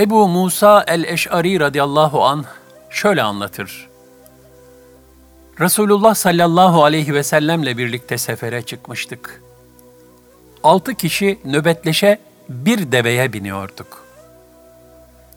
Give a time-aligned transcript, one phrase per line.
[0.00, 2.44] Ebu Musa el-Eş'ari radıyallahu an
[2.90, 3.88] şöyle anlatır.
[5.60, 9.42] Resulullah sallallahu aleyhi ve sellemle birlikte sefere çıkmıştık.
[10.62, 12.18] Altı kişi nöbetleşe
[12.48, 14.04] bir deveye biniyorduk.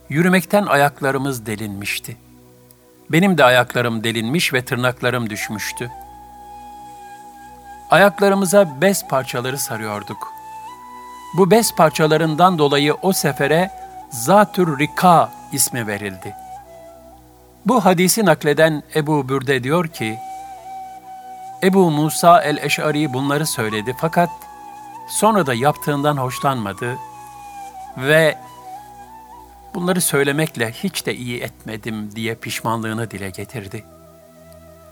[0.08, 2.16] Yürümekten ayaklarımız delinmişti.
[3.10, 5.90] Benim de ayaklarım delinmiş ve tırnaklarım düşmüştü.
[7.90, 10.32] Ayaklarımıza bez parçaları sarıyorduk.
[11.36, 13.83] Bu bez parçalarından dolayı o sefere
[14.14, 16.34] Zatür Rika ismi verildi.
[17.66, 20.18] Bu hadisi nakleden Ebu Bürde diyor ki,
[21.62, 24.30] Ebu Musa el-Eş'ari bunları söyledi fakat
[25.08, 26.96] sonra da yaptığından hoşlanmadı
[27.96, 28.38] ve
[29.74, 33.84] bunları söylemekle hiç de iyi etmedim diye pişmanlığını dile getirdi.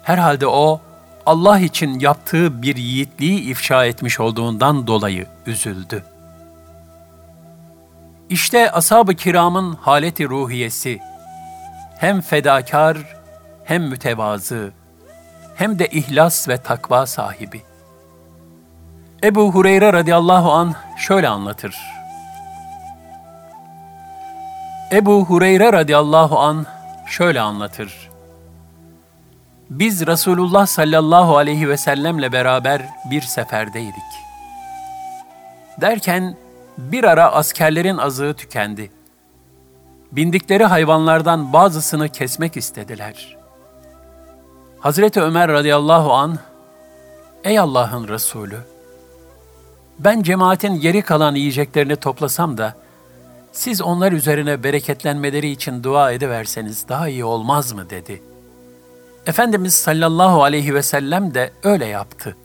[0.03, 0.81] Herhalde o,
[1.27, 6.05] Allah için yaptığı bir yiğitliği ifşa etmiş olduğundan dolayı üzüldü.
[8.33, 11.01] İşte ashab-ı kiramın haleti ruhiyesi,
[11.99, 12.97] hem fedakar,
[13.65, 14.73] hem mütevazı,
[15.55, 17.63] hem de ihlas ve takva sahibi.
[19.25, 21.77] Ebu Hureyre radıyallahu an şöyle anlatır.
[24.93, 26.67] Ebu Hureyre radıyallahu an
[27.07, 28.11] şöyle anlatır.
[29.71, 34.13] Biz Resulullah sallallahu aleyhi ve sellemle beraber bir seferdeydik.
[35.81, 36.37] Derken
[36.79, 38.91] bir ara askerlerin azığı tükendi.
[40.13, 43.37] Bindikleri hayvanlardan bazısını kesmek istediler.
[44.81, 46.39] Hazreti Ömer radıyallahu an,
[47.45, 48.59] Ey Allah'ın Resulü!
[49.99, 52.75] Ben cemaatin geri kalan yiyeceklerini toplasam da,
[53.53, 58.23] siz onlar üzerine bereketlenmeleri için dua ediverseniz daha iyi olmaz mı dedi.
[59.27, 62.37] Efendimiz sallallahu aleyhi ve sellem de öyle yaptı.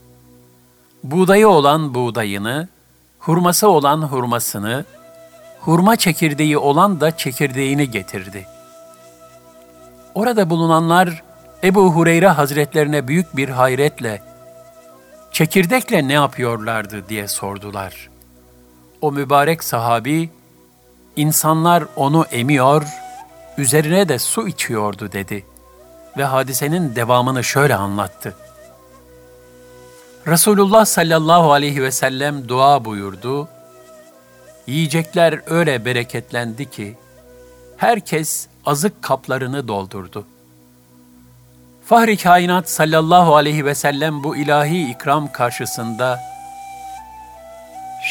[1.03, 2.67] Buğdayı olan buğdayını,
[3.27, 4.85] hurması olan hurmasını,
[5.59, 8.45] hurma çekirdeği olan da çekirdeğini getirdi.
[10.15, 11.23] Orada bulunanlar
[11.63, 14.21] Ebu Hureyre Hazretlerine büyük bir hayretle,
[15.31, 18.09] çekirdekle ne yapıyorlardı diye sordular.
[19.01, 20.29] O mübarek sahabi,
[21.15, 22.83] insanlar onu emiyor,
[23.57, 25.45] üzerine de su içiyordu dedi
[26.17, 28.35] ve hadisenin devamını şöyle anlattı.
[30.27, 33.47] Resulullah sallallahu aleyhi ve sellem dua buyurdu.
[34.67, 36.97] Yiyecekler öyle bereketlendi ki
[37.77, 40.25] herkes azık kaplarını doldurdu.
[41.85, 46.19] Fahri kainat sallallahu aleyhi ve sellem bu ilahi ikram karşısında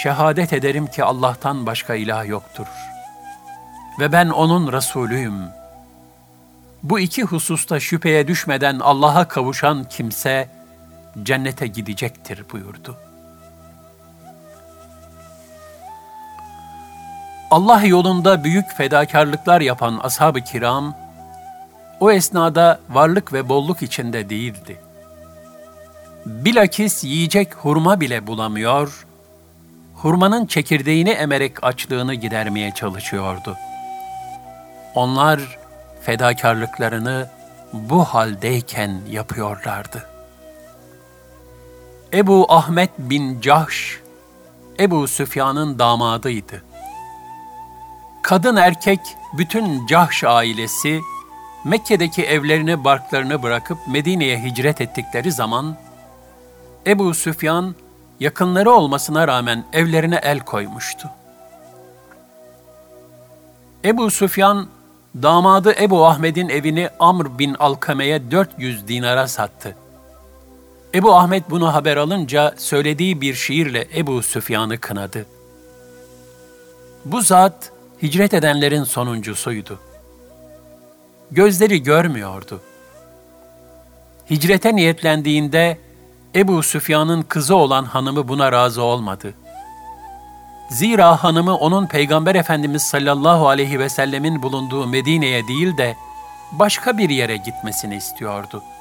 [0.03, 2.67] şehadet ederim ki Allah'tan başka ilah yoktur.
[4.01, 5.43] Ve ben onun Resulüyüm.
[6.83, 10.56] Bu iki hususta şüpheye düşmeden Allah'a kavuşan kimse,
[11.23, 12.97] cennete gidecektir buyurdu.
[17.51, 20.95] Allah yolunda büyük fedakarlıklar yapan ashab-ı kiram,
[22.01, 24.81] o esnada varlık ve bolluk içinde değildi.
[26.27, 29.07] Bilakis yiyecek hurma bile bulamıyor,
[29.95, 33.57] hurmanın çekirdeğini emerek açlığını gidermeye çalışıyordu.
[34.95, 35.59] Onlar
[36.03, 37.29] fedakarlıklarını
[37.73, 40.16] bu haldeyken yapıyorlardı.''
[42.13, 44.01] Ebu Ahmet bin Cahş,
[44.81, 46.63] Ebu Süfyan'ın damadıydı.
[48.23, 49.01] Kadın erkek
[49.33, 51.01] bütün Cahş ailesi
[51.65, 55.77] Mekke'deki evlerini barklarını bırakıp Medine'ye hicret ettikleri zaman
[56.87, 57.75] Ebu Süfyan
[58.21, 61.11] yakınları olmasına rağmen evlerine el koymuştu.
[63.85, 64.69] Ebu Süfyan
[65.23, 69.77] damadı Ebu Ahmet'in evini Amr bin Alkame'ye 400 dinara sattı.
[70.97, 75.27] Ebu Ahmet bunu haber alınca söylediği bir şiirle Ebu Süfyan'ı kınadı.
[77.05, 79.81] Bu zat hicret edenlerin sonuncusuydu.
[81.31, 82.61] Gözleri görmüyordu.
[84.31, 85.79] Hicrete niyetlendiğinde
[86.35, 89.35] Ebu Süfyan'ın kızı olan hanımı buna razı olmadı.
[90.71, 95.97] Zira hanımı onun Peygamber Efendimiz sallallahu aleyhi ve sellemin bulunduğu Medine'ye değil de
[96.53, 98.76] başka bir yere gitmesini istiyordu.''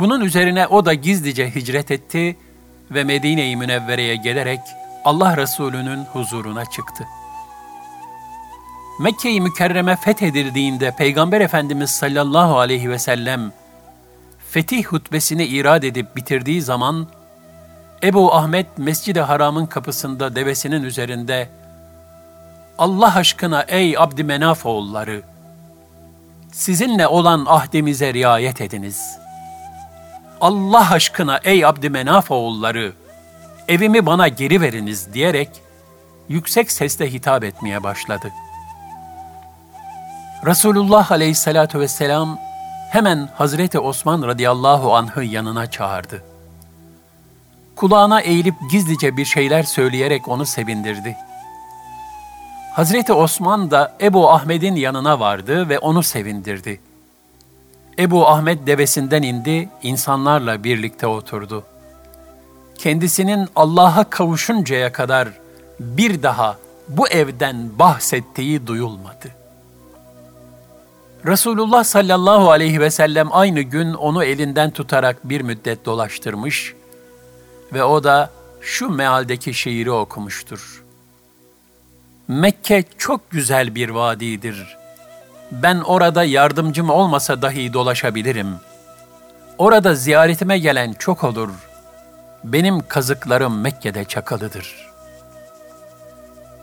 [0.00, 2.36] Bunun üzerine o da gizlice hicret etti
[2.90, 4.60] ve Medine-i Münevvere'ye gelerek
[5.04, 7.04] Allah Resulü'nün huzuruna çıktı.
[9.00, 13.52] Mekke-i Mükerreme fethedildiğinde Peygamber Efendimiz sallallahu aleyhi ve sellem
[14.50, 17.06] fetih hutbesini irad edip bitirdiği zaman
[18.02, 21.48] Ebu Ahmet Mescid-i Haram'ın kapısında devesinin üzerinde
[22.78, 25.22] Allah aşkına ey Abdümenaf oğulları
[26.52, 29.20] sizinle olan ahdimize riayet ediniz.
[30.40, 32.92] Allah aşkına ey Abdümenaf oğulları,
[33.68, 35.48] evimi bana geri veriniz diyerek
[36.28, 38.30] yüksek sesle hitap etmeye başladı.
[40.46, 42.38] Resulullah aleyhissalatu vesselam
[42.90, 46.22] hemen Hazreti Osman radıyallahu anh'ı yanına çağırdı.
[47.76, 51.16] Kulağına eğilip gizlice bir şeyler söyleyerek onu sevindirdi.
[52.72, 56.80] Hazreti Osman da Ebu Ahmet'in yanına vardı ve onu sevindirdi.
[58.00, 61.64] Ebu Ahmet devesinden indi, insanlarla birlikte oturdu.
[62.78, 65.28] Kendisinin Allah'a kavuşuncaya kadar
[65.80, 66.58] bir daha
[66.88, 69.28] bu evden bahsettiği duyulmadı.
[71.26, 76.74] Resulullah sallallahu aleyhi ve sellem aynı gün onu elinden tutarak bir müddet dolaştırmış
[77.72, 78.30] ve o da
[78.60, 80.84] şu mealdeki şiiri okumuştur.
[82.28, 84.79] Mekke çok güzel bir vadidir.
[85.50, 88.56] Ben orada yardımcım olmasa dahi dolaşabilirim.
[89.58, 91.48] Orada ziyaretime gelen çok olur.
[92.44, 94.90] Benim kazıklarım Mekke'de çakalıdır.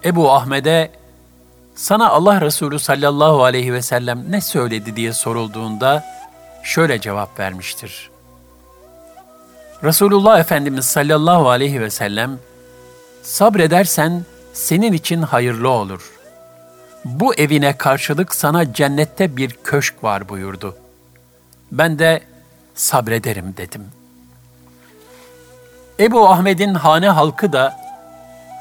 [0.06, 0.92] Ebu Ahmet'e
[1.76, 6.06] sana Allah Resulü sallallahu aleyhi ve sellem ne söyledi diye sorulduğunda
[6.64, 8.10] şöyle cevap vermiştir.
[9.84, 12.40] Resulullah Efendimiz sallallahu aleyhi ve sellem
[13.22, 16.17] sabredersen senin için hayırlı olur.
[17.06, 20.78] Bu evine karşılık sana cennette bir köşk var buyurdu.
[21.72, 22.22] Ben de
[22.76, 23.86] sabrederim dedim.
[26.00, 27.78] Ebu Ahmet'in hane halkı da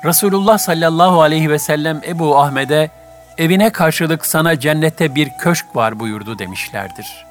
[0.04, 2.90] Resulullah sallallahu aleyhi ve sellem Ebu Ahmet'e
[3.38, 7.26] evine karşılık sana cennette bir köşk var buyurdu demişlerdir.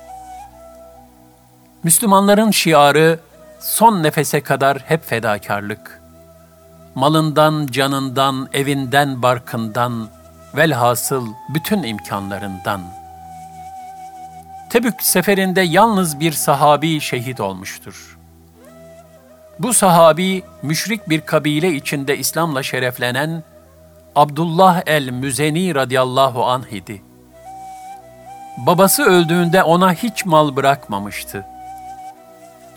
[1.83, 3.19] Müslümanların şiarı
[3.59, 6.01] son nefese kadar hep fedakarlık.
[6.95, 10.07] Malından, canından, evinden, barkından,
[10.55, 12.81] velhasıl bütün imkanlarından.
[14.69, 18.17] Tebük seferinde yalnız bir sahabi şehit olmuştur.
[19.59, 23.43] Bu sahabi müşrik bir kabile içinde İslam'la şereflenen
[24.15, 27.01] Abdullah el-Müzeni radıyallahu anh idi.
[28.57, 31.45] Babası öldüğünde ona hiç mal bırakmamıştı.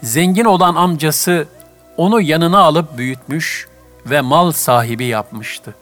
[0.03, 1.49] Zengin olan amcası
[1.97, 3.69] onu yanına alıp büyütmüş
[4.07, 5.75] ve mal sahibi yapmıştı.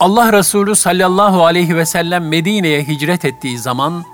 [0.00, 4.04] Allah Resulü sallallahu aleyhi ve sellem Medine'ye hicret ettiği zaman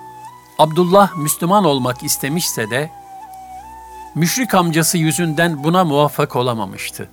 [0.59, 2.91] Abdullah Müslüman olmak istemişse de
[4.15, 7.09] müşrik amcası yüzünden buna muvaffak olamamıştı.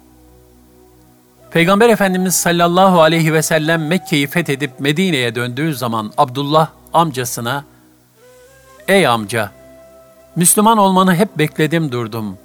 [1.52, 7.64] Peygamber Efendimiz sallallahu aleyhi ve sellem Mekke'yi fethedip Medine'ye döndüğü zaman Abdullah amcasına
[8.88, 9.52] "Ey amca,
[10.36, 12.38] Müslüman olmanı hep bekledim durdum.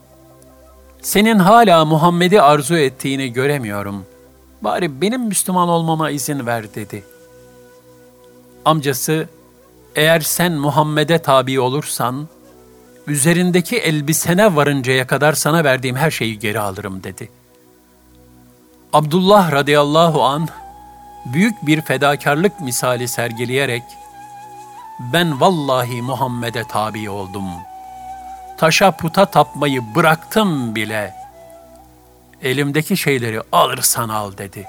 [1.02, 4.06] Senin hala Muhammed'i arzu ettiğini göremiyorum.
[4.62, 7.04] Bari benim Müslüman olmama izin ver dedi.
[8.64, 9.28] Amcası,
[9.96, 12.28] eğer sen Muhammed'e tabi olursan,
[13.06, 17.28] üzerindeki elbisene varıncaya kadar sana verdiğim her şeyi geri alırım dedi.
[18.92, 20.48] Abdullah radıyallahu an
[21.26, 23.82] büyük bir fedakarlık misali sergileyerek,
[25.12, 27.76] ben vallahi Muhammed'e tabi oldum.''
[28.56, 31.14] taşa puta tapmayı bıraktım bile.
[32.42, 34.66] Elimdeki şeyleri alırsan al dedi.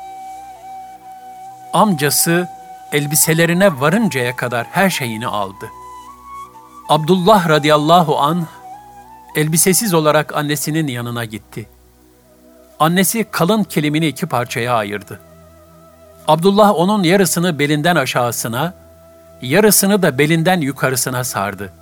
[1.73, 2.47] Amcası
[2.91, 5.65] elbiselerine varıncaya kadar her şeyini aldı.
[6.89, 8.47] Abdullah radıyallahu an
[9.35, 11.69] elbisesiz olarak annesinin yanına gitti.
[12.79, 15.19] Annesi kalın kelimini iki parçaya ayırdı.
[16.27, 18.73] Abdullah onun yarısını belinden aşağısına,
[19.41, 21.73] yarısını da belinden yukarısına sardı.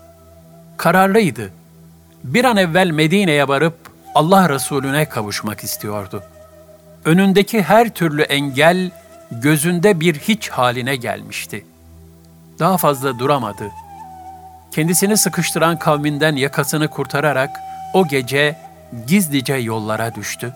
[0.77, 1.51] Kararlıydı
[2.25, 3.77] bir an evvel Medine'ye varıp
[4.15, 6.23] Allah Resulüne kavuşmak istiyordu.
[7.05, 8.91] Önündeki her türlü engel
[9.31, 11.65] gözünde bir hiç haline gelmişti.
[12.59, 13.71] Daha fazla duramadı.
[14.71, 17.59] Kendisini sıkıştıran kavminden yakasını kurtararak
[17.93, 18.57] o gece
[19.07, 20.53] gizlice yollara düştü.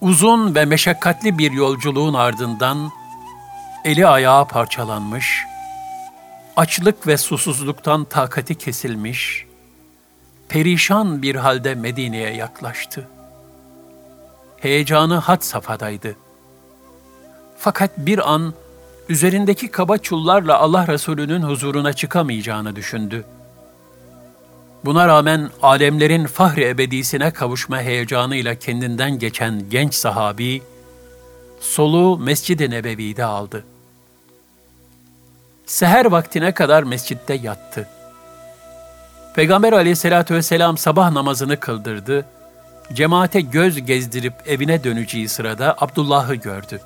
[0.00, 2.90] Uzun ve meşakkatli bir yolculuğun ardından
[3.84, 5.44] eli ayağı parçalanmış,
[6.56, 9.43] açlık ve susuzluktan takati kesilmiş,
[10.48, 13.08] perişan bir halde Medine'ye yaklaştı.
[14.56, 16.16] Heyecanı had safhadaydı.
[17.58, 18.54] Fakat bir an
[19.08, 23.24] üzerindeki kaba çullarla Allah Resulü'nün huzuruna çıkamayacağını düşündü.
[24.84, 30.62] Buna rağmen alemlerin fahri ebedisine kavuşma heyecanıyla kendinden geçen genç sahabi,
[31.60, 33.64] soluğu Mescid-i Nebevi'de aldı.
[35.66, 37.88] Seher vaktine kadar mescitte yattı.
[39.34, 42.26] Peygamber aleyhissalatü vesselam sabah namazını kıldırdı.
[42.92, 46.80] Cemaate göz gezdirip evine döneceği sırada Abdullah'ı gördü.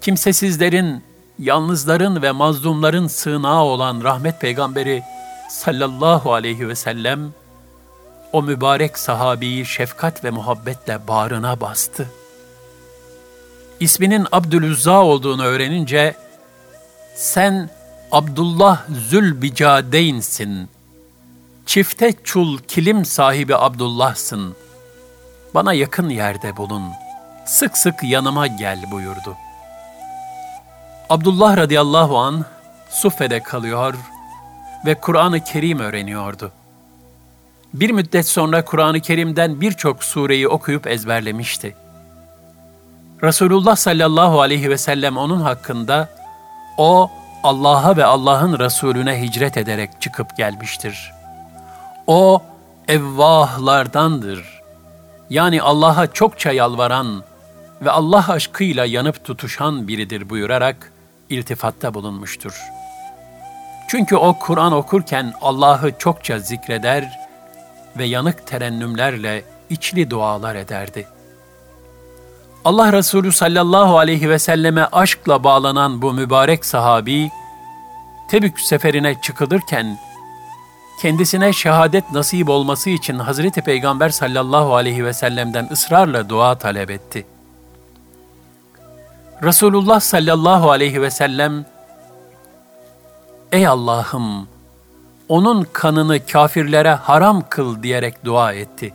[0.00, 1.04] Kimsesizlerin,
[1.38, 5.02] yalnızların ve mazlumların sığınağı olan rahmet peygamberi
[5.50, 7.32] sallallahu aleyhi ve sellem
[8.32, 12.10] o mübarek sahabeyi şefkat ve muhabbetle bağrına bastı.
[13.80, 16.14] İsminin Abdülüzza olduğunu öğrenince,
[17.14, 17.70] sen
[18.12, 20.68] Abdullah Zülbicadeyn'sin.
[21.66, 24.56] Çifte çul kilim sahibi Abdullah'sın.
[25.54, 26.82] Bana yakın yerde bulun.
[27.46, 29.36] Sık sık yanıma gel buyurdu.
[31.10, 32.44] Abdullah radıyallahu an
[32.90, 33.94] Suffe'de kalıyor
[34.86, 36.52] ve Kur'an-ı Kerim öğreniyordu.
[37.74, 41.76] Bir müddet sonra Kur'an-ı Kerim'den birçok sureyi okuyup ezberlemişti.
[43.22, 46.08] Resulullah sallallahu aleyhi ve sellem onun hakkında
[46.78, 47.10] o
[47.42, 51.12] Allah'a ve Allah'ın Resulüne hicret ederek çıkıp gelmiştir.
[52.06, 52.42] O
[52.88, 54.62] evvahlardandır.
[55.30, 57.22] Yani Allah'a çokça yalvaran
[57.82, 60.92] ve Allah aşkıyla yanıp tutuşan biridir buyurarak
[61.30, 62.62] iltifatta bulunmuştur.
[63.88, 67.20] Çünkü o Kur'an okurken Allah'ı çokça zikreder
[67.98, 71.06] ve yanık terennümlerle içli dualar ederdi.
[72.64, 77.30] Allah Resulü sallallahu aleyhi ve selleme aşkla bağlanan bu mübarek sahabi,
[78.30, 79.98] Tebük seferine çıkılırken,
[81.00, 87.26] kendisine şehadet nasip olması için Hazreti Peygamber sallallahu aleyhi ve sellem'den ısrarla dua talep etti.
[89.42, 91.66] Resulullah sallallahu aleyhi ve sellem,
[93.52, 94.48] Ey Allah'ım,
[95.28, 98.94] onun kanını kafirlere haram kıl diyerek dua etti.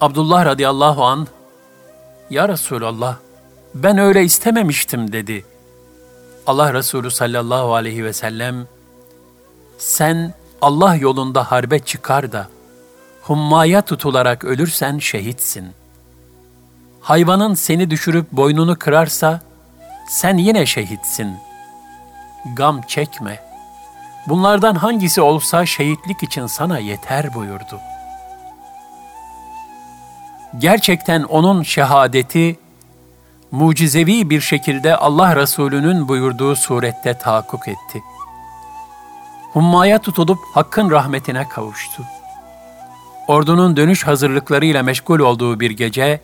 [0.00, 1.26] Abdullah radıyallahu an,
[2.30, 3.16] Ya Resulallah,
[3.74, 5.44] ben öyle istememiştim dedi.
[6.46, 8.66] Allah Resulü sallallahu aleyhi ve sellem,
[9.78, 12.48] sen Allah yolunda harbe çıkar da,
[13.22, 15.72] hummaya tutularak ölürsen şehitsin.
[17.00, 19.40] Hayvanın seni düşürüp boynunu kırarsa,
[20.08, 21.36] sen yine şehitsin.
[22.56, 23.50] Gam çekme.''
[24.26, 27.80] Bunlardan hangisi olsa şehitlik için sana yeter buyurdu.
[30.58, 32.58] Gerçekten onun şehadeti
[33.50, 38.02] mucizevi bir şekilde Allah Resulü'nün buyurduğu surette tahakkuk etti.
[39.52, 42.02] Hummaya tutulup Hakk'ın rahmetine kavuştu.
[43.28, 46.20] Ordunun dönüş hazırlıklarıyla meşgul olduğu bir gece,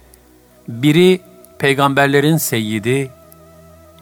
[0.68, 1.20] biri
[1.58, 3.10] peygamberlerin seyyidi,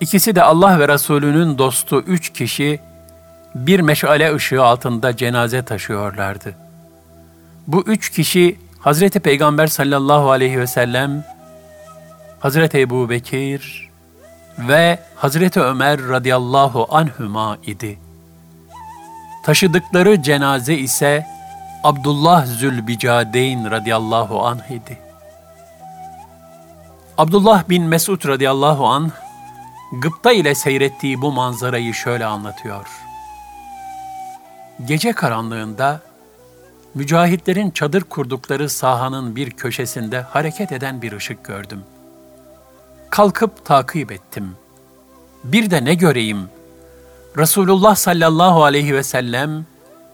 [0.00, 2.80] ikisi de Allah ve Resulü'nün dostu üç kişi,
[3.54, 6.54] bir meşale ışığı altında cenaze taşıyorlardı.
[7.66, 11.24] Bu üç kişi Hazreti Peygamber sallallahu aleyhi ve sellem,
[12.40, 13.90] Hazreti Ebu Bekir
[14.58, 17.98] ve Hazreti Ömer radıyallahu anhüma idi.
[19.44, 21.26] Taşıdıkları cenaze ise
[21.84, 24.98] Abdullah Zülbicadeyn radıyallahu anh idi.
[27.18, 29.10] Abdullah bin Mesud radıyallahu anh,
[29.92, 32.86] gıpta ile seyrettiği bu manzarayı şöyle anlatıyor.
[34.84, 36.00] Gece karanlığında
[36.94, 41.80] mücahitlerin çadır kurdukları sahanın bir köşesinde hareket eden bir ışık gördüm.
[43.10, 44.50] Kalkıp takip ettim.
[45.44, 46.48] Bir de ne göreyim?
[47.38, 49.66] Resulullah sallallahu aleyhi ve sellem,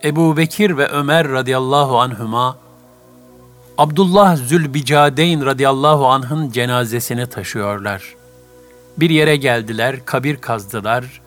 [0.04, 2.56] Ebu Bekir ve Ömer radıyallahu anhüma,
[3.78, 8.14] Abdullah Zülbicadeyn radıyallahu anh'ın cenazesini taşıyorlar.
[8.96, 11.20] Bir yere geldiler, kabir kazdılar,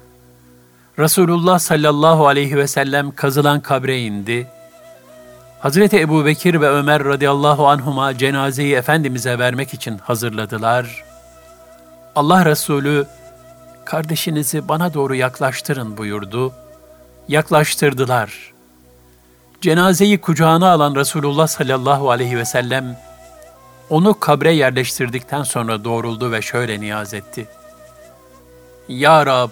[0.99, 4.47] Resulullah sallallahu aleyhi ve sellem kazılan kabre indi.
[5.63, 11.03] Hazreti Ebu Bekir ve Ömer radıyallahu anhuma cenazeyi Efendimiz'e vermek için hazırladılar.
[12.15, 13.05] Allah Resulü,
[13.85, 16.53] kardeşinizi bana doğru yaklaştırın buyurdu.
[17.27, 18.53] Yaklaştırdılar.
[19.61, 22.97] Cenazeyi kucağına alan Resulullah sallallahu aleyhi ve sellem,
[23.89, 27.47] onu kabre yerleştirdikten sonra doğruldu ve şöyle niyaz etti.
[28.87, 29.49] Ya Rab,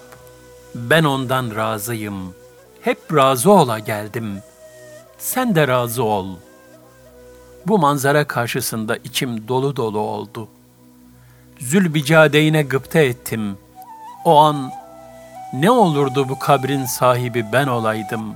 [0.76, 2.36] ben ondan razıyım.
[2.82, 4.42] Hep razı ola geldim.
[5.22, 6.28] Sen de razı ol.
[7.68, 10.48] Bu manzara karşısında içim dolu dolu oldu.
[11.60, 13.58] Zülbicadeyne gıpta ettim.
[14.26, 14.72] O an
[15.54, 18.36] ne olurdu bu kabrin sahibi ben olaydım.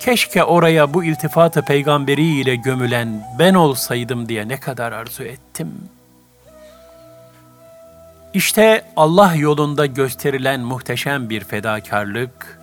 [0.00, 5.98] Keşke oraya bu iltifatı peygamberi ile gömülen ben olsaydım diye ne kadar arzu ettim.''
[8.34, 12.57] İşte Allah yolunda gösterilen muhteşem bir fedakarlık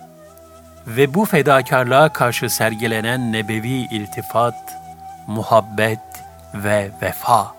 [0.86, 4.54] ve bu fedakarlığa karşı sergilenen nebevi iltifat,
[5.26, 5.98] muhabbet
[6.54, 7.54] ve vefa.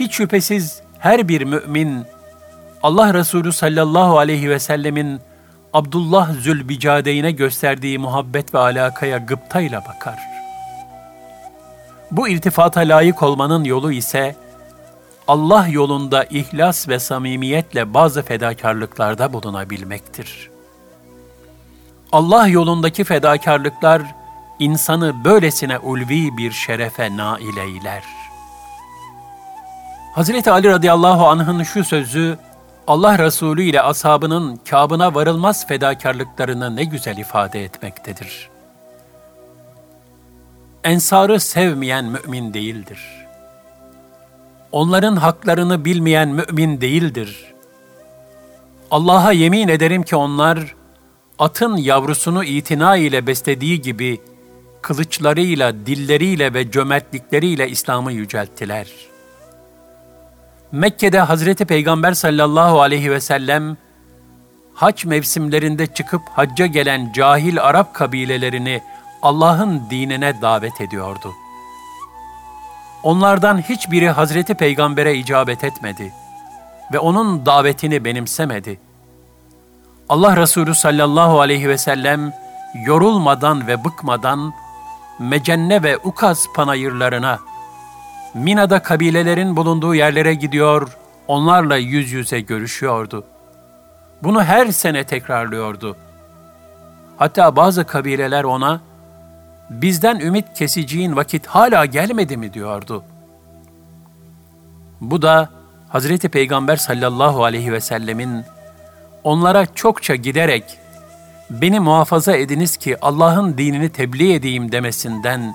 [0.00, 2.04] Hiç şüphesiz her bir mümin
[2.82, 5.20] Allah Resulü sallallahu aleyhi ve sellemin
[5.72, 10.18] Abdullah Zülbicadeyn'e gösterdiği muhabbet ve alakaya gıptayla bakar.
[12.10, 14.36] Bu iltifata layık olmanın yolu ise
[15.28, 20.50] Allah yolunda ihlas ve samimiyetle bazı fedakarlıklarda bulunabilmektir.
[22.12, 24.02] Allah yolundaki fedakarlıklar
[24.58, 28.02] insanı böylesine ulvi bir şerefe nail eyler.
[30.14, 32.38] Hazreti Ali radıyallahu anh'ın şu sözü,
[32.86, 38.50] Allah Resulü ile ashabının kabına varılmaz fedakarlıklarını ne güzel ifade etmektedir.
[40.84, 43.00] Ensarı sevmeyen mümin değildir.
[44.72, 47.54] Onların haklarını bilmeyen mümin değildir.
[48.90, 50.74] Allah'a yemin ederim ki onlar,
[51.38, 54.20] atın yavrusunu itina ile beslediği gibi,
[54.82, 59.18] kılıçlarıyla, dilleriyle ve cömertlikleriyle İslam'ı yücelttiler.''
[60.72, 63.76] Mekke'de Hazreti Peygamber sallallahu aleyhi ve sellem
[64.74, 68.82] hac mevsimlerinde çıkıp hacca gelen cahil Arap kabilelerini
[69.22, 71.34] Allah'ın dinine davet ediyordu.
[73.02, 76.12] Onlardan hiçbiri Hazreti Peygamber'e icabet etmedi
[76.92, 78.80] ve onun davetini benimsemedi.
[80.08, 82.32] Allah Resulü sallallahu aleyhi ve sellem
[82.74, 84.52] yorulmadan ve bıkmadan
[85.18, 87.38] Mecenne ve Ukaz panayırlarına
[88.34, 90.96] Mina'da kabilelerin bulunduğu yerlere gidiyor,
[91.28, 93.24] onlarla yüz yüze görüşüyordu.
[94.22, 95.96] Bunu her sene tekrarlıyordu.
[97.16, 98.80] Hatta bazı kabileler ona,
[99.70, 103.04] bizden ümit kesiciğin vakit hala gelmedi mi diyordu.
[105.00, 105.48] Bu da
[105.88, 108.44] Hazreti Peygamber sallallahu aleyhi ve sellemin
[109.24, 110.64] onlara çokça giderek
[111.50, 115.54] beni muhafaza ediniz ki Allah'ın dinini tebliğ edeyim demesinden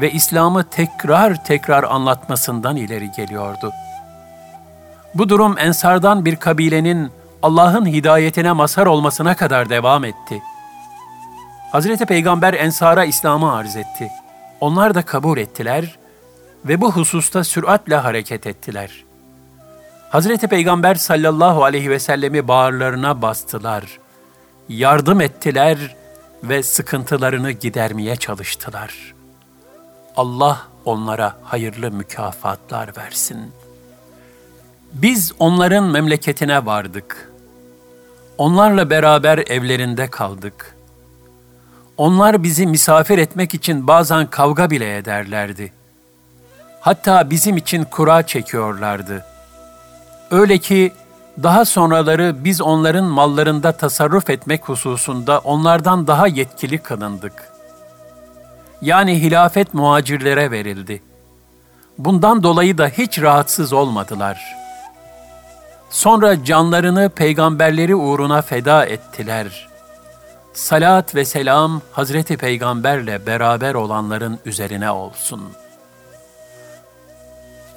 [0.00, 3.72] ve İslam'ı tekrar tekrar anlatmasından ileri geliyordu.
[5.14, 7.10] Bu durum Ensardan bir kabilenin
[7.42, 10.42] Allah'ın hidayetine mazhar olmasına kadar devam etti.
[11.72, 14.10] Hazreti Peygamber Ensar'a İslam'ı arz etti.
[14.60, 15.98] Onlar da kabul ettiler
[16.64, 19.04] ve bu hususta süratle hareket ettiler.
[20.14, 23.98] Hazreti Peygamber sallallahu aleyhi ve sellemi bağırlarına bastılar.
[24.68, 25.96] Yardım ettiler
[26.42, 29.14] ve sıkıntılarını gidermeye çalıştılar.''
[30.16, 33.52] Allah onlara hayırlı mükafatlar versin.
[34.92, 37.32] Biz onların memleketine vardık.
[38.38, 40.76] Onlarla beraber evlerinde kaldık.
[41.96, 45.72] Onlar bizi misafir etmek için bazen kavga bile ederlerdi.
[46.80, 49.33] Hatta bizim için kura çekiyorlardı.
[50.34, 50.92] Öyle ki
[51.42, 57.54] daha sonraları biz onların mallarında tasarruf etmek hususunda onlardan daha yetkili kılındık.''
[58.84, 61.02] yani hilafet muhacirlere verildi.
[61.98, 64.56] Bundan dolayı da hiç rahatsız olmadılar.
[65.90, 69.68] Sonra canlarını peygamberleri uğruna feda ettiler.
[70.52, 75.42] Salat ve selam Hazreti Peygamberle beraber olanların üzerine olsun.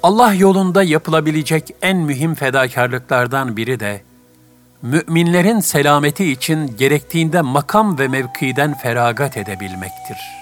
[0.02, 4.02] Allah yolunda yapılabilecek en mühim fedakarlıklardan biri de
[4.82, 10.38] müminlerin selameti için gerektiğinde makam ve mevkiden feragat edebilmektir.''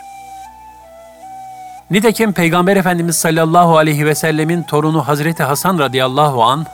[1.90, 6.66] Nitekim Peygamber Efendimiz sallallahu aleyhi ve sellemin torunu Hazreti Hasan radıyallahu an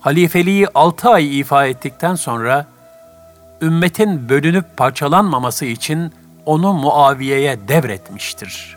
[0.00, 2.66] halifeliği altı ay ifa ettikten sonra
[3.62, 6.12] ümmetin bölünüp parçalanmaması için
[6.46, 8.76] onu Muaviye'ye devretmiştir.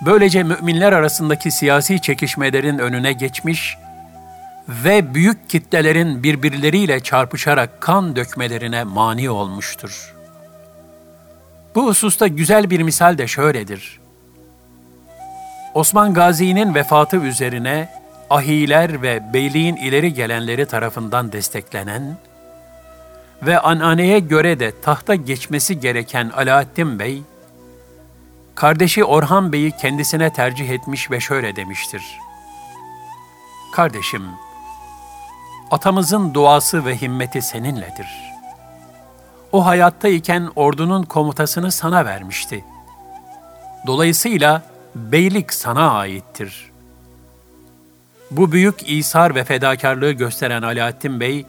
[0.00, 3.76] Böylece müminler arasındaki siyasi çekişmelerin önüne geçmiş
[4.68, 10.14] ve büyük kitlelerin birbirleriyle çarpışarak kan dökmelerine mani olmuştur.''
[11.74, 14.00] Bu hususta güzel bir misal de şöyledir.
[15.74, 17.88] Osman Gazi'nin vefatı üzerine
[18.30, 22.16] ahiler ve beyliğin ileri gelenleri tarafından desteklenen
[23.42, 27.22] ve ananeye göre de tahta geçmesi gereken Alaaddin Bey,
[28.54, 32.18] kardeşi Orhan Bey'i kendisine tercih etmiş ve şöyle demiştir.
[33.72, 34.22] Kardeşim,
[35.70, 38.34] atamızın duası ve himmeti seninledir.''
[39.54, 42.64] o hayattayken ordunun komutasını sana vermişti.
[43.86, 44.62] Dolayısıyla
[44.94, 46.70] beylik sana aittir.
[48.30, 51.46] Bu büyük İsar ve fedakarlığı gösteren Alaaddin Bey,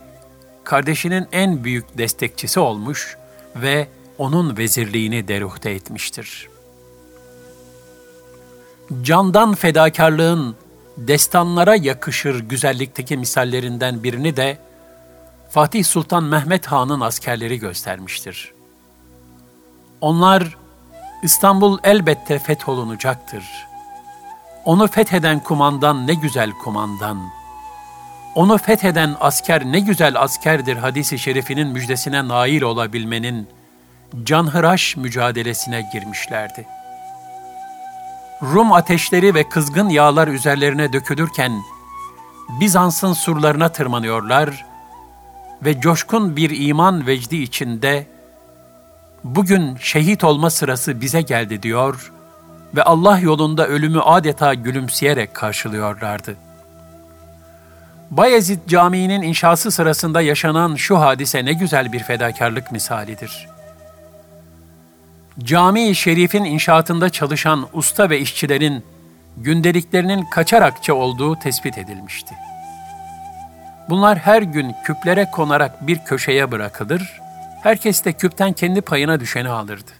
[0.63, 3.17] kardeşinin en büyük destekçisi olmuş
[3.55, 3.87] ve
[4.17, 6.49] onun vezirliğini deruhte etmiştir.
[9.01, 10.55] Candan fedakarlığın
[10.97, 14.57] destanlara yakışır güzellikteki misallerinden birini de
[15.49, 18.53] Fatih Sultan Mehmet Han'ın askerleri göstermiştir.
[20.01, 20.57] Onlar,
[21.23, 23.43] İstanbul elbette fetholunacaktır.
[24.65, 27.17] Onu fetheden kumandan ne güzel kumandan.
[28.35, 33.47] Onu fetheden asker ne güzel askerdir hadisi şerifinin müjdesine nail olabilmenin
[34.23, 36.74] canhıraş mücadelesine girmişlerdi.
[38.41, 41.51] Rum ateşleri ve kızgın yağlar üzerlerine dökülürken
[42.59, 44.65] Bizans'ın surlarına tırmanıyorlar
[45.61, 48.07] ve coşkun bir iman vecdi içinde
[49.23, 52.11] bugün şehit olma sırası bize geldi diyor
[52.75, 56.35] ve Allah yolunda ölümü adeta gülümseyerek karşılıyorlardı.
[58.11, 63.54] Bayezid Camii'nin inşası sırasında yaşanan şu hadise ne güzel bir fedakarlık misalidir.
[65.43, 68.83] Cami-i Şerif'in inşaatında çalışan usta ve işçilerin
[69.37, 72.35] gündeliklerinin kaçarakça olduğu tespit edilmişti.
[73.89, 77.21] Bunlar her gün küplere konarak bir köşeye bırakılır,
[77.63, 79.91] herkes de küpten kendi payına düşeni alırdı.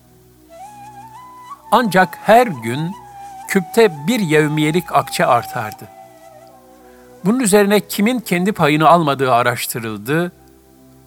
[1.72, 2.92] Ancak her gün
[3.48, 5.88] küpte bir yevmiyelik akçe artardı.
[7.26, 10.32] Bunun üzerine kimin kendi payını almadığı araştırıldı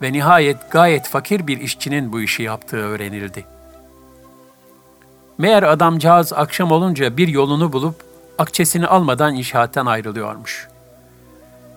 [0.02, 3.57] ve nihayet gayet fakir bir işçinin bu işi yaptığı öğrenildi.
[5.38, 7.94] Meğer adamcağız akşam olunca bir yolunu bulup
[8.38, 10.68] akçesini almadan inşaattan ayrılıyormuş.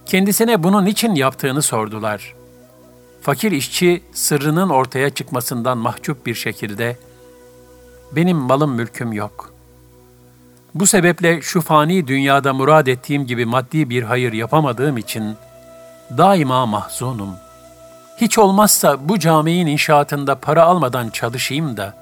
[0.05, 2.33] Kendisine bunun için yaptığını sordular.
[3.21, 6.97] Fakir işçi sırrının ortaya çıkmasından mahcup bir şekilde
[8.11, 9.53] benim malım mülküm yok.
[10.75, 15.35] Bu sebeple şu fani dünyada murad ettiğim gibi maddi bir hayır yapamadığım için
[16.17, 17.35] daima mahzunum.
[18.17, 22.00] Hiç olmazsa bu caminin inşaatında para almadan çalışayım da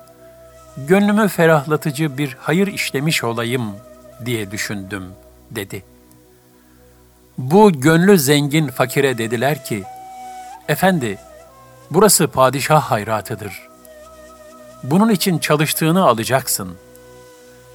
[0.88, 3.76] gönlümü ferahlatıcı bir hayır işlemiş olayım
[4.26, 5.04] diye düşündüm,
[5.52, 5.84] dedi.
[7.38, 9.84] Bu gönlü zengin fakire dediler ki,
[10.68, 11.18] Efendi,
[11.92, 13.70] burası padişah hayratıdır.
[14.84, 16.76] Bunun için çalıştığını alacaksın.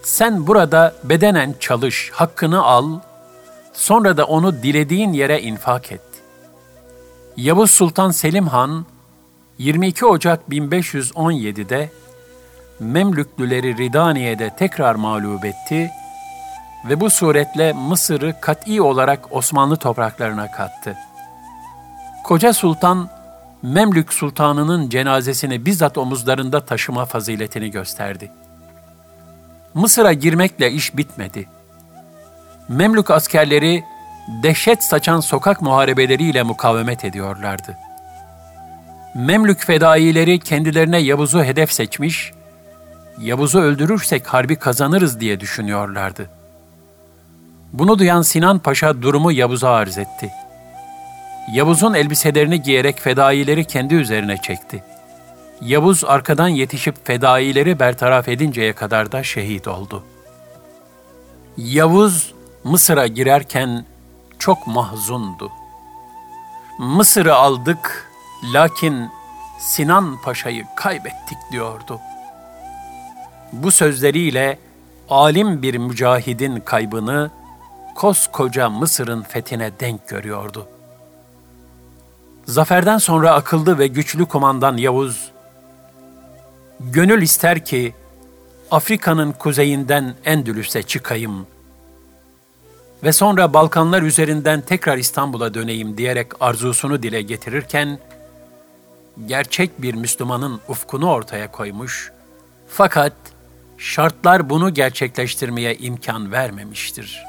[0.03, 3.01] Sen burada bedenen çalış, hakkını al,
[3.73, 6.01] sonra da onu dilediğin yere infak et.
[7.37, 8.87] Yavuz Sultan Selim Han,
[9.59, 11.91] 22 Ocak 1517'de
[12.81, 15.91] Memlüklüleri Ridaniye'de tekrar mağlup etti
[16.89, 20.97] ve bu suretle Mısır'ı kat'i olarak Osmanlı topraklarına kattı.
[22.25, 23.09] Koca Sultan,
[23.63, 28.31] Memlük Sultanı'nın cenazesini bizzat omuzlarında taşıma faziletini gösterdi.
[29.75, 31.49] Mısır'a girmekle iş bitmedi.
[32.69, 33.85] Memlük askerleri
[34.43, 37.79] dehşet saçan sokak muharebeleriyle mukavemet ediyorlardı.
[39.15, 42.33] Memlük fedaileri kendilerine Yavuz'u hedef seçmiş,
[43.19, 46.31] Yavuz'u öldürürsek harbi kazanırız diye düşünüyorlardı.
[47.73, 50.31] Bunu duyan Sinan Paşa durumu Yavuz'a arz etti.
[51.53, 54.85] Yavuz'un elbiselerini giyerek fedaileri kendi üzerine çekti.
[55.61, 60.05] Yavuz arkadan yetişip fedaileri bertaraf edinceye kadar da şehit oldu.
[61.57, 63.85] Yavuz Mısır'a girerken
[64.39, 65.51] çok mahzundu.
[66.79, 68.11] Mısır'ı aldık
[68.55, 69.11] lakin
[69.61, 72.14] Sinan Paşa'yı kaybettik diyordu.''
[73.63, 74.59] Bu sözleriyle
[75.09, 77.31] alim bir mücahidin kaybını
[77.95, 80.69] koskoca Mısır'ın fethine denk görüyordu.
[82.47, 85.31] Zaferden sonra akıllı ve güçlü kumandan Yavuz,
[86.81, 87.95] gönül ister ki
[88.71, 91.47] Afrika'nın kuzeyinden Endülüs'e çıkayım
[93.03, 97.99] ve sonra Balkanlar üzerinden tekrar İstanbul'a döneyim diyerek arzusunu dile getirirken,
[99.27, 102.13] gerçek bir Müslümanın ufkunu ortaya koymuş,
[102.69, 103.13] fakat
[103.79, 107.25] şartlar bunu gerçekleştirmeye imkan vermemiştir.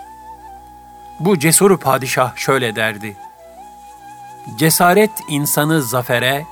[1.20, 3.18] Bu cesur padişah şöyle derdi.
[4.58, 6.46] Cesaret insanı zafere,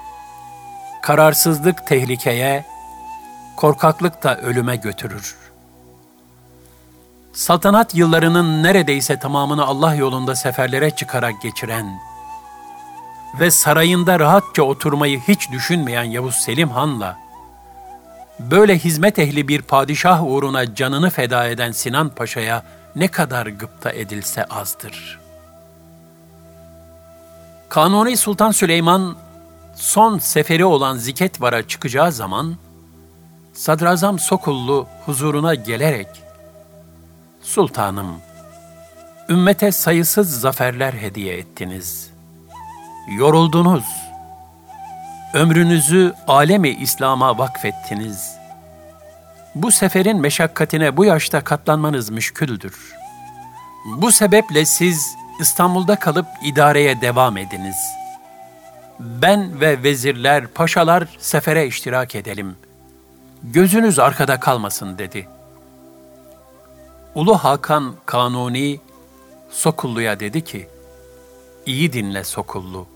[1.02, 2.66] kararsızlık tehlikeye,
[3.56, 5.36] korkaklık da ölüme götürür.
[7.34, 12.00] Saltanat yıllarının neredeyse tamamını Allah yolunda seferlere çıkarak geçiren
[13.40, 17.23] ve sarayında rahatça oturmayı hiç düşünmeyen Yavuz Selim Han'la
[18.52, 22.64] böyle hizmet ehli bir padişah uğruna canını feda eden Sinan Paşa'ya
[22.96, 25.20] ne kadar gıpta edilse azdır.
[27.70, 29.16] Kanuni Sultan Süleyman
[29.76, 32.56] son seferi olan Ziketvar'a çıkacağı zaman
[33.54, 36.08] Sadrazam Sokullu huzuruna gelerek
[37.42, 38.16] Sultanım,
[39.30, 42.10] ümmete sayısız zaferler hediye ettiniz.
[43.18, 44.03] Yoruldunuz
[45.34, 48.36] ömrünüzü alemi İslam'a vakfettiniz.
[49.56, 52.94] Bu seferin meşakkatine bu yaşta katlanmanız müşküldür.
[53.86, 57.76] Bu sebeple siz İstanbul'da kalıp idareye devam ediniz.
[59.00, 62.56] Ben ve vezirler, paşalar sefere iştirak edelim.
[63.44, 65.28] Gözünüz arkada kalmasın dedi.
[67.16, 68.80] Ulu Hakan Kanuni
[69.52, 70.68] Sokullu'ya dedi ki,
[71.66, 72.93] İyi dinle Sokullu.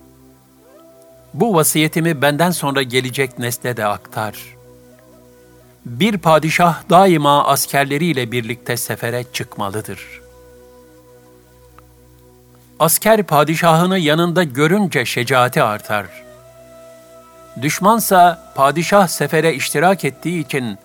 [1.40, 4.36] Bu vasiyetimi benden sonra gelecek nesle de aktar.
[5.86, 10.22] Bir padişah daima askerleriyle birlikte sefere çıkmalıdır.
[12.80, 16.06] Asker padişahını yanında görünce şecaati artar.
[17.62, 20.78] Düşmansa padişah sefere iştirak ettiği için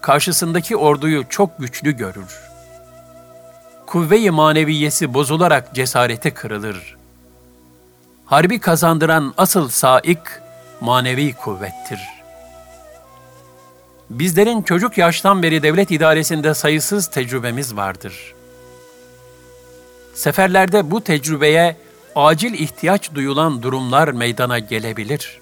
[0.00, 2.40] karşısındaki orduyu çok güçlü görür.
[3.86, 6.96] Kuvve-i maneviyesi bozularak cesareti kırılır.
[8.26, 10.18] Harbi kazandıran asıl saik
[10.80, 12.00] manevi kuvvettir.
[14.10, 18.34] Bizlerin çocuk yaştan beri devlet idaresinde sayısız tecrübemiz vardır.
[20.14, 21.76] Seferlerde bu tecrübeye
[22.16, 25.40] acil ihtiyaç duyulan durumlar meydana gelebilir.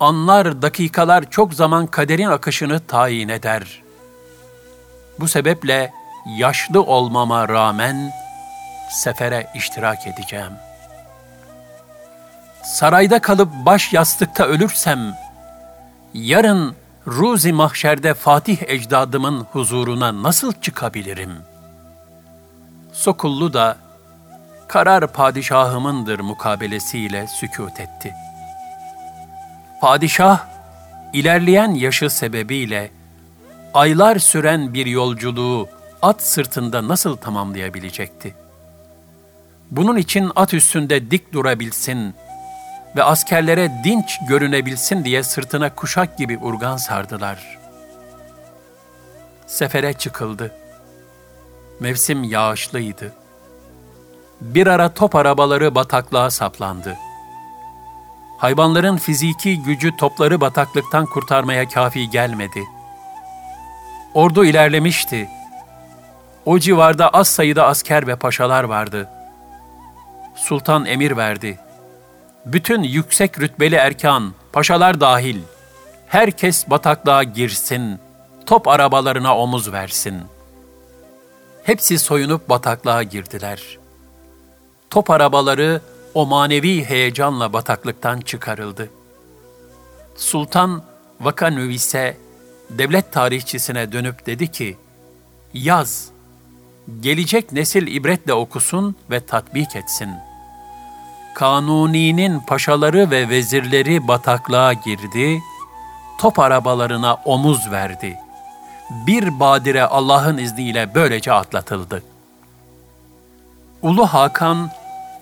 [0.00, 3.82] Anlar, dakikalar çok zaman kaderin akışını tayin eder.
[5.20, 5.92] Bu sebeple
[6.36, 8.12] yaşlı olmama rağmen
[8.90, 10.52] sefere iştirak edeceğim.
[12.62, 15.14] Sarayda kalıp baş yastıkta ölürsem,
[16.14, 16.74] yarın
[17.06, 21.32] ruzi mahşerde Fatih ecdadımın huzuruna nasıl çıkabilirim?
[22.92, 23.76] Sokullu da
[24.68, 28.14] karar padişahımındır mukabelesiyle sükut etti.
[29.80, 30.46] Padişah,
[31.12, 32.90] ilerleyen yaşı sebebiyle
[33.74, 35.68] aylar süren bir yolculuğu
[36.02, 38.34] at sırtında nasıl tamamlayabilecekti?
[39.70, 42.14] Bunun için at üstünde dik durabilsin
[42.96, 47.58] ve askerlere dinç görünebilsin diye sırtına kuşak gibi urgan sardılar.
[49.46, 50.54] Sefere çıkıldı.
[51.80, 53.12] Mevsim yağışlıydı.
[54.40, 56.96] Bir ara top arabaları bataklığa saplandı.
[58.38, 62.62] Hayvanların fiziki gücü topları bataklıktan kurtarmaya kafi gelmedi.
[64.14, 65.28] Ordu ilerlemişti.
[66.46, 69.08] O civarda az sayıda asker ve paşalar vardı.
[70.34, 71.58] Sultan emir verdi.
[72.46, 75.38] Bütün yüksek rütbeli erkan, paşalar dahil,
[76.06, 77.98] herkes bataklığa girsin,
[78.46, 80.22] top arabalarına omuz versin.
[81.64, 83.78] Hepsi soyunup bataklığa girdiler.
[84.90, 85.80] Top arabaları
[86.14, 88.90] o manevi heyecanla bataklıktan çıkarıldı.
[90.16, 90.82] Sultan
[91.20, 92.16] Vakanüvis'e,
[92.70, 94.76] devlet tarihçisine dönüp dedi ki,
[95.54, 96.08] yaz,
[97.00, 100.10] gelecek nesil ibretle okusun ve tatbik etsin.
[101.34, 105.42] Kanuni'nin paşaları ve vezirleri bataklığa girdi,
[106.18, 108.18] top arabalarına omuz verdi.
[109.06, 112.02] Bir badire Allah'ın izniyle böylece atlatıldı.
[113.82, 114.70] Ulu Hakan,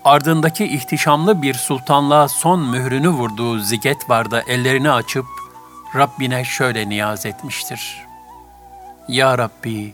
[0.05, 5.25] ardındaki ihtişamlı bir sultanlığa son mührünü vurduğu ziget varda ellerini açıp
[5.95, 8.05] Rabbine şöyle niyaz etmiştir.
[9.07, 9.93] Ya Rabbi,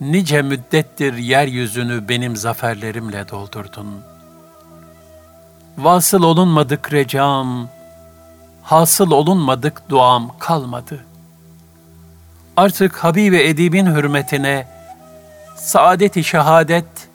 [0.00, 4.15] nice müddettir yeryüzünü benim zaferlerimle doldurdun.
[5.78, 7.68] Vasıl olunmadık recam,
[8.62, 11.04] hasıl olunmadık duam kalmadı.
[12.56, 14.66] Artık Habibi Edib'in hürmetine,
[15.56, 17.08] saadet-i şehadet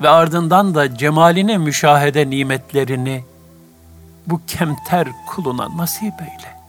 [0.00, 3.24] ve ardından da cemalini müşahede nimetlerini
[4.26, 6.60] bu kemter kuluna nasip eyle.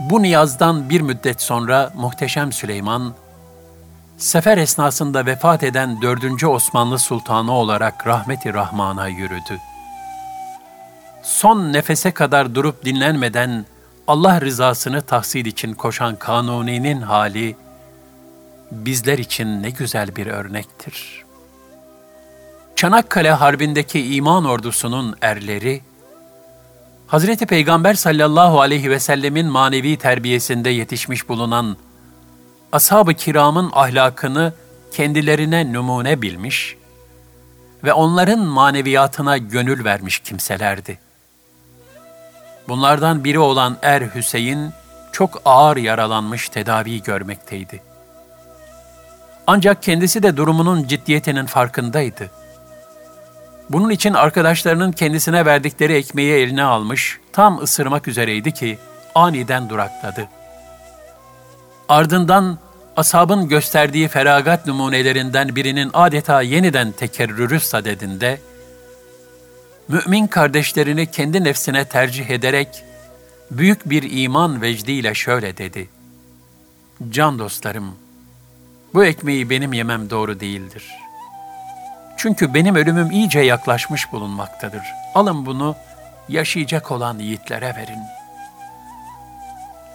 [0.00, 3.14] Bu niyazdan bir müddet sonra muhteşem Süleyman,
[4.16, 6.44] sefer esnasında vefat eden 4.
[6.44, 9.60] Osmanlı Sultanı olarak rahmeti rahmana yürüdü.
[11.22, 13.66] Son nefese kadar durup dinlenmeden
[14.06, 17.56] Allah rızasını tahsil için koşan Kanuni'nin hali,
[18.70, 21.24] bizler için ne güzel bir örnektir.
[22.76, 25.82] Çanakkale Harbi'ndeki iman ordusunun erleri,
[27.06, 31.76] Hazreti Peygamber sallallahu aleyhi ve sellemin manevi terbiyesinde yetişmiş bulunan
[32.76, 34.52] ashab-ı kiramın ahlakını
[34.92, 36.76] kendilerine numune bilmiş
[37.84, 40.98] ve onların maneviyatına gönül vermiş kimselerdi.
[42.68, 44.70] Bunlardan biri olan Er Hüseyin
[45.12, 47.82] çok ağır yaralanmış tedavi görmekteydi.
[49.46, 52.30] Ancak kendisi de durumunun ciddiyetinin farkındaydı.
[53.70, 58.78] Bunun için arkadaşlarının kendisine verdikleri ekmeği eline almış, tam ısırmak üzereydi ki
[59.14, 60.28] aniden durakladı.
[61.88, 62.58] Ardından
[62.96, 68.40] asabın gösterdiği feragat numunelerinden birinin adeta yeniden tekerrürü sadedinde,
[69.88, 72.84] mümin kardeşlerini kendi nefsine tercih ederek,
[73.50, 75.88] büyük bir iman vecdiyle şöyle dedi.
[77.10, 77.94] Can dostlarım,
[78.94, 80.84] bu ekmeği benim yemem doğru değildir.
[82.16, 84.82] Çünkü benim ölümüm iyice yaklaşmış bulunmaktadır.
[85.14, 85.76] Alın bunu
[86.28, 88.02] yaşayacak olan yiğitlere verin.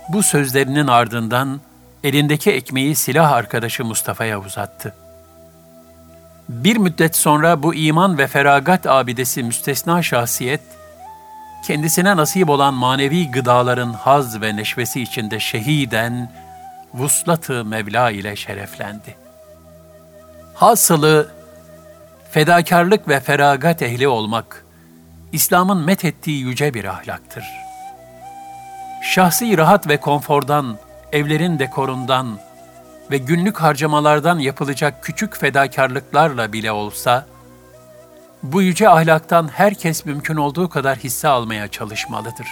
[0.09, 1.61] Bu sözlerinin ardından
[2.03, 4.93] elindeki ekmeği silah arkadaşı Mustafa'ya uzattı.
[6.49, 10.61] Bir müddet sonra bu iman ve feragat abidesi müstesna şahsiyet,
[11.67, 16.31] kendisine nasip olan manevi gıdaların haz ve neşvesi içinde şehiden,
[16.93, 19.15] vuslatı Mevla ile şereflendi.
[20.53, 21.31] Hasılı
[22.31, 24.65] fedakarlık ve feragat ehli olmak,
[25.31, 27.43] İslam'ın methettiği yüce bir ahlaktır.
[29.01, 30.77] Şahsi rahat ve konfordan,
[31.11, 32.39] evlerin dekorundan
[33.11, 37.25] ve günlük harcamalardan yapılacak küçük fedakarlıklarla bile olsa,
[38.43, 42.47] bu yüce ahlaktan herkes mümkün olduğu kadar hisse almaya çalışmalıdır.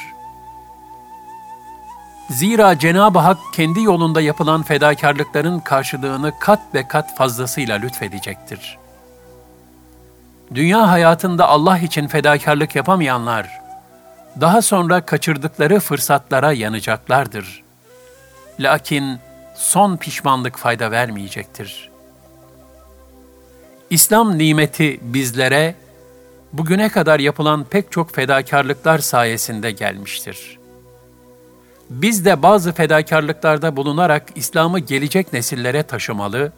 [2.30, 8.78] Zira Cenab-ı Hak kendi yolunda yapılan fedakarlıkların karşılığını kat ve kat fazlasıyla lütfedecektir.
[10.56, 13.62] Dünya hayatında Allah için fedakarlık yapamayanlar,
[14.42, 17.69] daha sonra kaçırdıkları fırsatlara yanacaklardır.
[18.60, 19.20] Lakin
[19.56, 21.90] son pişmanlık fayda vermeyecektir.
[23.90, 25.76] İslam nimeti bizlere
[26.54, 30.60] bugüne kadar yapılan pek çok fedakarlıklar sayesinde gelmiştir.
[31.90, 36.52] Biz de bazı fedakarlıklarda bulunarak İslam'ı gelecek nesillere taşımalı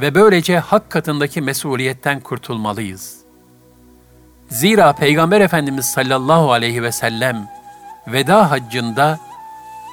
[0.00, 3.20] ve böylece hak katındaki mesuliyetten kurtulmalıyız.
[4.48, 7.48] Zira Peygamber Efendimiz sallallahu aleyhi ve sellem
[8.06, 9.20] veda haccında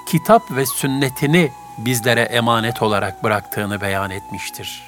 [0.08, 4.87] kitap ve sünnetini bizlere emanet olarak bıraktığını beyan etmiştir.